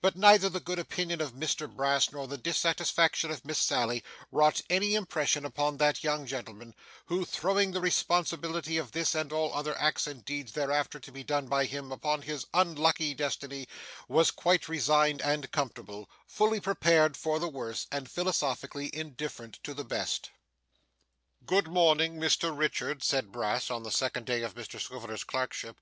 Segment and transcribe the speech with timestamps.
[0.00, 4.62] But neither the good opinion of Mr Brass, nor the dissatisfaction of Miss Sally, wrought
[4.68, 6.74] any impression upon that young gentleman,
[7.06, 11.22] who, throwing the responsibility of this and all other acts and deeds thereafter to be
[11.22, 13.68] done by him, upon his unlucky destiny,
[14.08, 19.84] was quite resigned and comfortable: fully prepared for the worst, and philosophically indifferent to the
[19.84, 20.30] best.
[21.46, 25.76] 'Good morning, Mr Richard,' said Brass, on the second day of Mr Swiveller's clerkship.